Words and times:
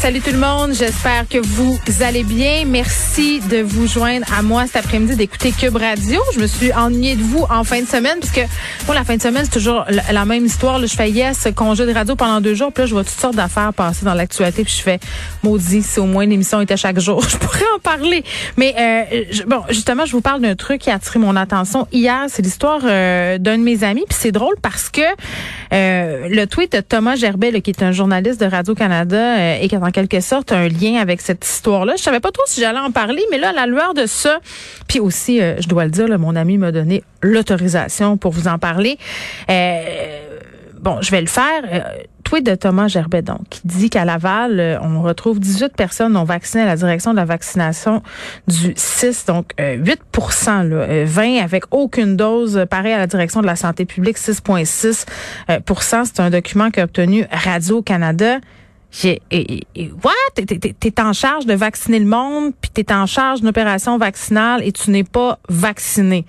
Salut 0.00 0.22
tout 0.22 0.32
le 0.32 0.38
monde, 0.38 0.72
j'espère 0.72 1.28
que 1.28 1.36
vous 1.36 1.78
allez 2.00 2.24
bien. 2.24 2.64
Merci 2.66 3.40
de 3.50 3.58
vous 3.58 3.86
joindre 3.86 4.24
à 4.34 4.40
moi 4.40 4.64
cet 4.66 4.76
après-midi 4.76 5.14
d'écouter 5.14 5.52
Cube 5.52 5.76
Radio. 5.76 6.22
Je 6.34 6.40
me 6.40 6.46
suis 6.46 6.72
ennuyée 6.72 7.16
de 7.16 7.22
vous 7.22 7.44
en 7.50 7.64
fin 7.64 7.82
de 7.82 7.86
semaine 7.86 8.18
parce 8.18 8.32
que 8.32 8.40
la 8.90 9.04
fin 9.04 9.16
de 9.18 9.22
semaine, 9.22 9.42
c'est 9.44 9.52
toujours 9.52 9.84
la, 10.10 10.24
même 10.24 10.46
histoire. 10.46 10.78
Là, 10.78 10.86
je 10.86 10.94
fais 10.94 11.10
yes, 11.10 11.46
congé 11.54 11.84
de 11.84 11.92
radio 11.92 12.16
pendant 12.16 12.40
deux 12.40 12.54
jours, 12.54 12.72
puis 12.72 12.82
là, 12.82 12.86
je 12.86 12.94
vois 12.94 13.04
toutes 13.04 13.20
sortes 13.20 13.36
d'affaires 13.36 13.74
passer 13.74 14.06
dans 14.06 14.14
l'actualité, 14.14 14.64
puis 14.64 14.74
je 14.74 14.82
fais 14.82 14.98
maudit, 15.42 15.82
si 15.82 16.00
au 16.00 16.06
moins 16.06 16.24
l'émission 16.24 16.62
était 16.62 16.78
chaque 16.78 16.98
jour, 16.98 17.22
je 17.28 17.36
pourrais 17.36 17.66
en 17.76 17.78
parler. 17.78 18.24
Mais 18.56 18.74
euh, 18.78 19.24
bon, 19.46 19.62
justement, 19.68 20.06
je 20.06 20.12
vous 20.12 20.22
parle 20.22 20.40
d'un 20.40 20.56
truc 20.56 20.80
qui 20.80 20.90
a 20.90 20.94
attiré 20.94 21.18
mon 21.18 21.36
attention 21.36 21.86
hier. 21.92 22.24
C'est 22.28 22.42
l'histoire 22.42 22.80
euh, 22.84 23.36
d'un 23.36 23.58
de 23.58 23.62
mes 23.62 23.84
amis, 23.84 24.04
puis 24.08 24.16
c'est 24.18 24.32
drôle 24.32 24.54
parce 24.62 24.88
que 24.88 25.02
euh, 25.74 26.26
le 26.28 26.46
tweet 26.46 26.72
de 26.72 26.80
Thomas 26.80 27.16
Gerbet, 27.16 27.60
qui 27.60 27.70
est 27.70 27.82
un 27.82 27.92
journaliste 27.92 28.40
de 28.40 28.46
Radio-Canada 28.46 29.60
et 29.60 29.68
qui 29.68 29.76
en 29.76 29.89
quelque 29.90 30.20
sorte 30.20 30.52
un 30.52 30.68
lien 30.68 31.00
avec 31.00 31.20
cette 31.20 31.44
histoire-là. 31.44 31.94
Je 31.96 32.02
savais 32.02 32.20
pas 32.20 32.30
trop 32.30 32.44
si 32.46 32.60
j'allais 32.60 32.78
en 32.78 32.90
parler, 32.90 33.22
mais 33.30 33.38
là, 33.38 33.50
à 33.50 33.52
la 33.52 33.66
lueur 33.66 33.94
de 33.94 34.06
ça, 34.06 34.40
puis 34.88 35.00
aussi, 35.00 35.40
euh, 35.40 35.60
je 35.60 35.68
dois 35.68 35.84
le 35.84 35.90
dire, 35.90 36.06
mon 36.18 36.36
ami 36.36 36.58
m'a 36.58 36.72
donné 36.72 37.02
l'autorisation 37.22 38.16
pour 38.16 38.32
vous 38.32 38.48
en 38.48 38.58
parler. 38.58 38.98
Euh, 39.50 40.20
bon, 40.80 41.00
je 41.00 41.10
vais 41.10 41.20
le 41.20 41.26
faire. 41.26 41.62
Euh, 41.72 41.80
tweet 42.24 42.46
de 42.46 42.54
Thomas 42.54 42.86
Gerbet, 42.86 43.22
donc, 43.22 43.40
qui 43.50 43.60
dit 43.64 43.90
qu'à 43.90 44.04
Laval, 44.04 44.78
on 44.82 45.02
retrouve 45.02 45.40
18 45.40 45.74
personnes 45.74 46.12
non 46.12 46.22
vaccinées 46.22 46.62
à 46.62 46.66
la 46.66 46.76
direction 46.76 47.10
de 47.10 47.16
la 47.16 47.24
vaccination 47.24 48.02
du 48.46 48.72
6, 48.76 49.26
donc 49.26 49.46
8 49.58 50.00
là, 50.46 51.04
20 51.04 51.42
avec 51.42 51.64
aucune 51.72 52.16
dose, 52.16 52.66
pareil 52.70 52.92
à 52.92 52.98
la 52.98 53.08
direction 53.08 53.40
de 53.40 53.46
la 53.46 53.56
santé 53.56 53.84
publique, 53.84 54.16
6,6% 54.16 56.04
C'est 56.04 56.20
un 56.20 56.30
document 56.30 56.70
qu'a 56.70 56.84
obtenu 56.84 57.26
Radio-Canada. 57.32 58.38
J'ai, 58.92 59.22
et, 59.30 59.66
what? 60.02 60.12
T'es, 60.34 61.00
en 61.00 61.12
charge 61.12 61.46
de 61.46 61.54
vacciner 61.54 61.98
le 61.98 62.06
monde, 62.06 62.52
puis 62.60 62.70
t'es 62.72 62.92
en 62.92 63.06
charge 63.06 63.40
d'une 63.40 63.48
opération 63.48 63.98
vaccinale 63.98 64.62
et 64.64 64.72
tu 64.72 64.90
n'es 64.90 65.04
pas 65.04 65.38
vacciné. 65.48 66.24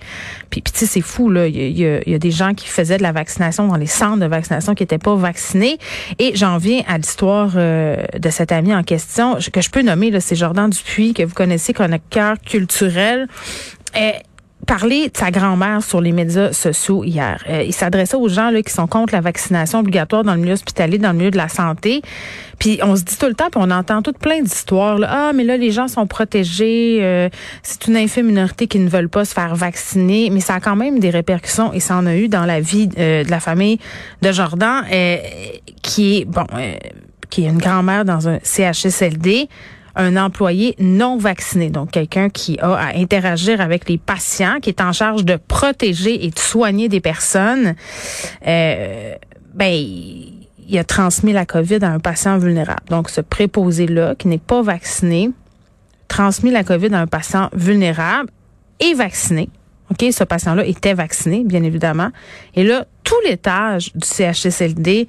Puis, 0.50 0.60
puis 0.60 0.72
tu 0.72 0.80
sais, 0.80 0.86
c'est 0.86 1.00
fou, 1.00 1.28
là. 1.28 1.48
Il 1.48 1.56
y 1.56 1.86
a, 1.86 2.08
y 2.08 2.14
a, 2.14 2.18
des 2.18 2.30
gens 2.30 2.54
qui 2.54 2.68
faisaient 2.68 2.98
de 2.98 3.02
la 3.02 3.12
vaccination 3.12 3.66
dans 3.66 3.76
les 3.76 3.86
centres 3.86 4.20
de 4.20 4.26
vaccination 4.26 4.74
qui 4.74 4.84
n'étaient 4.84 4.98
pas 4.98 5.16
vaccinés. 5.16 5.78
Et 6.18 6.36
j'en 6.36 6.58
viens 6.58 6.82
à 6.86 6.98
l'histoire 6.98 7.52
euh, 7.56 7.96
de 8.16 8.30
cet 8.30 8.52
ami 8.52 8.74
en 8.74 8.84
question, 8.84 9.38
que 9.52 9.60
je 9.60 9.70
peux 9.70 9.82
nommer, 9.82 10.10
là, 10.10 10.20
c'est 10.20 10.36
Jordan 10.36 10.70
Dupuis, 10.70 11.14
que 11.14 11.24
vous 11.24 11.34
connaissez, 11.34 11.74
cœur 12.10 12.36
culturel. 12.40 13.28
Parler 14.66 15.08
de 15.08 15.16
sa 15.16 15.30
grand-mère 15.30 15.82
sur 15.82 16.00
les 16.00 16.12
médias 16.12 16.52
sociaux 16.52 17.04
hier. 17.04 17.42
Euh, 17.48 17.62
il 17.62 17.72
s'adressait 17.72 18.16
aux 18.16 18.28
gens 18.28 18.50
là, 18.50 18.62
qui 18.62 18.72
sont 18.72 18.86
contre 18.86 19.12
la 19.12 19.20
vaccination 19.20 19.80
obligatoire 19.80 20.22
dans 20.22 20.34
le 20.34 20.40
milieu 20.40 20.52
hospitalier, 20.52 20.98
dans 20.98 21.12
le 21.12 21.18
milieu 21.18 21.30
de 21.30 21.36
la 21.36 21.48
santé. 21.48 22.02
Puis 22.58 22.78
on 22.82 22.94
se 22.94 23.02
dit 23.02 23.16
tout 23.18 23.26
le 23.26 23.34
temps, 23.34 23.50
puis 23.50 23.60
on 23.62 23.70
entend 23.70 24.02
toutes 24.02 24.18
plein 24.18 24.40
d'histoires. 24.40 24.98
Ah, 25.02 25.32
mais 25.34 25.44
là, 25.44 25.56
les 25.56 25.72
gens 25.72 25.88
sont 25.88 26.06
protégés. 26.06 26.98
Euh, 27.02 27.28
c'est 27.62 27.86
une 27.88 27.96
infime 27.96 28.26
minorité 28.26 28.68
qui 28.68 28.78
ne 28.78 28.88
veulent 28.88 29.08
pas 29.08 29.24
se 29.24 29.34
faire 29.34 29.54
vacciner. 29.56 30.30
Mais 30.30 30.40
ça 30.40 30.54
a 30.54 30.60
quand 30.60 30.76
même 30.76 31.00
des 31.00 31.10
répercussions, 31.10 31.72
et 31.72 31.80
ça 31.80 31.96
en 31.96 32.06
a 32.06 32.14
eu 32.14 32.28
dans 32.28 32.44
la 32.44 32.60
vie 32.60 32.88
euh, 32.98 33.24
de 33.24 33.30
la 33.30 33.40
famille 33.40 33.78
de 34.22 34.30
Jordan, 34.30 34.84
qui 35.82 36.18
est, 36.18 36.24
bon, 36.24 36.46
qui 37.30 37.44
est 37.44 37.48
une 37.48 37.58
grand-mère 37.58 38.04
dans 38.04 38.28
un 38.28 38.38
CHSLD 38.42 39.48
un 39.94 40.16
employé 40.16 40.74
non 40.78 41.16
vacciné, 41.16 41.70
donc 41.70 41.90
quelqu'un 41.90 42.28
qui 42.28 42.58
a 42.60 42.74
à 42.74 42.96
interagir 42.96 43.60
avec 43.60 43.88
les 43.88 43.98
patients, 43.98 44.58
qui 44.60 44.70
est 44.70 44.80
en 44.80 44.92
charge 44.92 45.24
de 45.24 45.36
protéger 45.36 46.24
et 46.24 46.30
de 46.30 46.38
soigner 46.38 46.88
des 46.88 47.00
personnes, 47.00 47.74
euh, 48.46 49.14
ben 49.54 49.72
il 49.74 50.78
a 50.78 50.84
transmis 50.84 51.32
la 51.32 51.44
COVID 51.44 51.80
à 51.82 51.90
un 51.90 51.98
patient 51.98 52.38
vulnérable. 52.38 52.82
Donc 52.88 53.10
ce 53.10 53.20
préposé-là, 53.20 54.14
qui 54.14 54.28
n'est 54.28 54.38
pas 54.38 54.62
vacciné, 54.62 55.30
transmis 56.08 56.50
la 56.50 56.64
COVID 56.64 56.94
à 56.94 57.00
un 57.00 57.06
patient 57.06 57.50
vulnérable 57.52 58.30
et 58.80 58.94
vacciné. 58.94 59.50
OK, 59.90 60.10
ce 60.10 60.24
patient-là 60.24 60.64
était 60.64 60.94
vacciné, 60.94 61.42
bien 61.44 61.62
évidemment. 61.62 62.10
Et 62.54 62.64
là, 62.64 62.86
tout 63.04 63.20
l'étage 63.26 63.92
du 63.94 64.06
CHSLD 64.06 65.06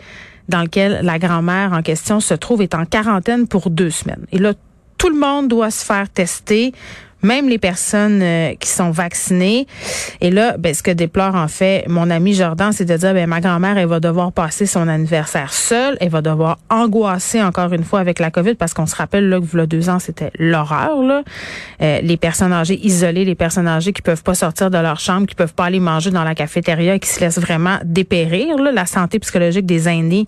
dans 0.50 0.62
lequel 0.62 1.00
la 1.03 1.19
grand-mère 1.19 1.72
en 1.72 1.81
question 1.81 2.19
se 2.19 2.34
trouve 2.34 2.62
est 2.62 2.75
en 2.75 2.85
quarantaine 2.85 3.47
pour 3.47 3.69
deux 3.69 3.90
semaines. 3.90 4.25
Et 4.31 4.40
là, 4.40 4.53
tout 5.03 5.09
le 5.09 5.19
monde 5.19 5.50
doit 5.50 5.69
se 5.69 5.84
faire 5.84 6.08
tester 6.08 6.74
même 7.23 7.50
les 7.50 7.57
personnes 7.57 8.22
euh, 8.22 8.53
qui 8.59 8.69
sont 8.69 8.91
vaccinées. 8.91 9.66
Et 10.22 10.29
là, 10.29 10.57
ben, 10.57 10.73
ce 10.73 10.84
que 10.84 10.91
déplore 10.91 11.35
en 11.35 11.47
fait 11.47 11.85
mon 11.88 12.09
ami 12.09 12.34
Jordan, 12.34 12.72
c'est 12.72 12.85
de 12.85 12.95
dire, 12.95 13.13
ben, 13.13 13.28
ma 13.28 13.39
grand-mère, 13.39 13.78
elle 13.78 13.88
va 13.88 14.00
devoir 14.00 14.31
passer 14.31 14.66
son 14.66 14.88
anniversaire 14.88 15.53
seule, 15.53 15.97
elle 16.00 16.09
va 16.09 16.22
devoir 16.22 16.59
angoisser 16.69 17.41
encore 17.41 17.73
une 17.73 17.84
fois 17.84 18.00
avec 18.00 18.19
la 18.19 18.31
COVID, 18.31 18.56
parce 18.56 18.73
qu'on 18.73 18.85
se 18.85 18.95
rappelle 18.95 19.29
là 19.29 19.39
que 19.39 19.45
voilà 19.45 19.66
deux 19.66 19.89
ans, 19.89 20.00
c'était 20.00 20.31
l'horreur. 20.38 21.01
Là. 21.01 21.23
Euh, 21.81 22.01
les 22.01 22.17
personnes 22.17 22.53
âgées 22.53 22.79
isolées, 22.85 23.25
les 23.25 23.35
personnes 23.35 23.67
âgées 23.67 23.94
qui 23.94 24.01
peuvent 24.01 24.23
pas 24.23 24.35
sortir 24.35 24.69
de 24.69 24.78
leur 24.78 25.00
chambre, 25.00 25.25
qui 25.28 25.35
peuvent 25.35 25.53
pas 25.53 25.66
aller 25.66 25.79
manger 25.79 26.11
dans 26.11 26.23
la 26.23 26.35
cafétéria, 26.35 27.00
qui 27.00 27.09
se 27.09 27.19
laissent 27.19 27.40
vraiment 27.40 27.79
dépérir. 27.84 28.57
Là. 28.57 28.72
La 28.72 28.85
santé 28.85 29.19
psychologique 29.19 29.66
des 29.66 29.88
aînés, 29.88 30.28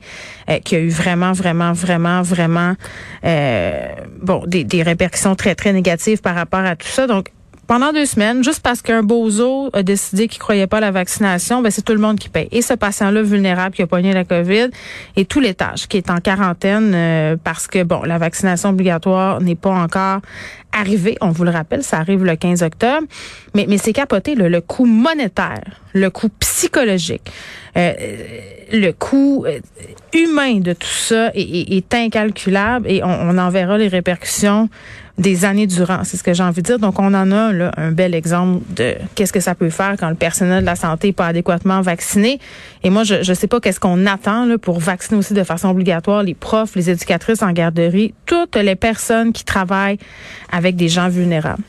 euh, 0.50 0.60
qui 0.60 0.76
a 0.76 0.80
eu 0.80 0.90
vraiment, 0.90 1.34
vraiment, 1.34 1.74
vraiment, 1.74 2.22
vraiment, 2.22 2.76
bon, 4.22 4.44
des, 4.48 4.64
des 4.64 4.84
répercussions 4.84 5.36
très, 5.36 5.56
très 5.56 5.74
négatives 5.74 6.22
par 6.22 6.36
rapport 6.36 6.60
à 6.60 6.76
tout 6.76 6.85
ça. 6.92 7.08
Donc, 7.08 7.32
pendant 7.68 7.92
deux 7.94 8.06
semaines, 8.06 8.44
juste 8.44 8.62
parce 8.62 8.84
qu'un 8.84 9.02
bozo 9.02 9.72
a 9.74 9.82
décidé 9.82 10.28
qu'il 10.28 10.40
croyait 10.40 10.68
pas 10.68 10.78
à 10.78 10.82
la 10.82 10.92
vaccination, 10.92 11.62
ben 11.64 11.72
c'est 11.72 11.82
tout 11.82 11.94
le 11.94 12.00
monde 12.00 12.20
qui 12.20 12.30
paye. 12.30 12.48
Et 12.52 12.62
ce 12.62 12.76
patient-là 12.76 13.24
vulnérable 13.24 13.76
qui 13.76 13.82
a 13.82 13.88
pogné 13.88 14.14
la 14.14 14.24
COVID 14.24 14.70
et 15.16 15.26
tout 15.26 15.40
l'étage 15.40 15.88
qui 15.88 15.98
est 15.98 16.12
en 16.12 16.20
quarantaine 16.20 16.92
euh, 16.94 17.38
parce 17.44 17.66
que 17.66 17.82
bon, 17.82 18.04
la 18.04 18.20
vaccination 18.20 18.70
obligatoire 18.70 19.42
n'est 19.42 19.56
pas 19.56 19.72
encore 19.72 20.20
arrivée. 20.74 21.18
On 21.22 21.30
vous 21.30 21.44
le 21.44 21.50
rappelle, 21.50 21.82
ça 21.82 21.98
arrive 21.98 22.24
le 22.24 22.36
15 22.36 22.62
octobre. 22.62 23.08
Mais, 23.56 23.66
mais 23.68 23.80
c'est 23.80 23.94
capoté, 23.94 24.36
le 24.36 24.62
coût 24.62 24.86
monétaire, 24.86 25.82
le 25.94 26.12
coût 26.12 26.30
psychologique, 26.40 27.32
euh, 27.78 27.94
le 28.72 28.92
coût 28.92 29.46
euh, 29.48 29.60
humain 30.14 30.60
de 30.60 30.74
tout 30.74 30.88
ça 30.88 31.32
est, 31.34 31.76
est, 31.76 31.94
incalculable 31.96 32.86
et 32.90 33.04
on, 33.04 33.08
on 33.08 33.38
en 33.38 33.50
verra 33.50 33.78
les 33.78 33.88
répercussions 33.88 34.70
des 35.18 35.46
années 35.46 35.68
durant. 35.68 36.04
C'est 36.04 36.18
ce 36.18 36.24
que 36.24 36.34
j'ai 36.34 36.44
envie 36.44 36.62
de 36.62 36.68
dire. 36.68 36.80
Donc, 36.80 37.00
on 37.00 37.14
en 37.14 37.32
a 37.32 37.52
un 37.78 37.92
bel 37.92 38.14
exemple 38.14 38.64
de 38.76 38.96
qu'est-ce 39.16 39.32
que 39.32 39.40
ça 39.40 39.56
peut 39.56 39.70
faire 39.70 39.96
quand 39.98 40.10
le 40.10 40.16
personnel 40.16 40.62
de 40.62 40.66
la 40.66 40.76
santé 40.76 41.08
n'est 41.08 41.14
pas 41.14 41.28
adéquatement 41.28 41.82
vacciné. 41.82 42.40
Et 42.84 42.90
moi, 42.90 43.04
je 43.04 43.28
ne 43.28 43.36
sais 43.36 43.48
pas 43.48 43.60
qu'est-ce 43.60 43.80
qu'on 43.80 44.06
attend 44.06 44.48
pour 44.62 44.80
vacciner 44.80 45.18
aussi 45.18 45.34
de 45.34 45.44
façon 45.44 45.70
obligatoire 45.70 46.24
les 46.24 46.34
profs, 46.34 46.76
les 46.76 46.90
éducatrices 46.90 47.42
en 47.42 47.52
garderie, 47.52 48.14
toutes 48.26 48.56
les 48.56 48.76
personnes 48.76 49.32
qui 49.32 49.44
travaillent 49.44 50.00
avec 50.52 50.76
des 50.76 50.90
gens 50.90 51.10
vulnérables. 51.10 51.64